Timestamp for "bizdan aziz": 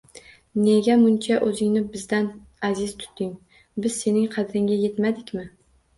1.95-2.95